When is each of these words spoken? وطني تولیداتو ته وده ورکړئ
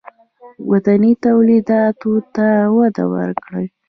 وطني 0.71 1.11
تولیداتو 1.25 2.13
ته 2.35 2.47
وده 2.77 3.03
ورکړئ 3.15 3.67